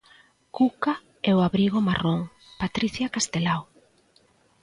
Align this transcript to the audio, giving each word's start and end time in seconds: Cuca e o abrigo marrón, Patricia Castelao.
Cuca 0.57 0.93
e 1.29 1.31
o 1.37 1.43
abrigo 1.47 1.79
marrón, 1.87 2.19
Patricia 2.61 3.07
Castelao. 3.15 3.63